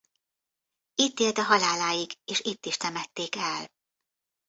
[0.95, 3.69] Itt élt a haláláig és itt is temették el.